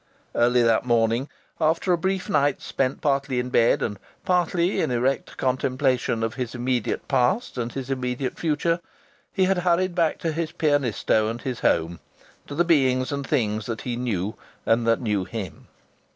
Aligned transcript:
Early 0.33 0.63
that 0.63 0.83
morning, 0.83 1.29
after 1.59 1.93
a 1.93 1.95
brief 1.95 2.27
night 2.27 2.59
spent 2.59 3.01
partly 3.01 3.37
in 3.39 3.51
bed 3.51 3.83
and 3.83 3.99
partly 4.25 4.81
in 4.81 4.89
erect 4.89 5.37
contemplation 5.37 6.23
of 6.23 6.33
his 6.33 6.55
immediate 6.55 7.07
past 7.07 7.55
and 7.55 7.71
his 7.71 7.91
immediate 7.91 8.39
future, 8.39 8.79
he 9.31 9.43
had 9.43 9.59
hurried 9.59 9.93
back 9.93 10.17
to 10.21 10.31
his 10.31 10.51
pianisto 10.53 11.27
and 11.27 11.41
his 11.43 11.59
home 11.59 11.99
to 12.47 12.55
the 12.55 12.65
beings 12.65 13.11
and 13.11 13.27
things 13.27 13.67
that 13.67 13.81
he 13.81 13.95
knew 13.95 14.33
and 14.65 14.87
that 14.87 15.01
knew 15.01 15.23
him. 15.23 15.67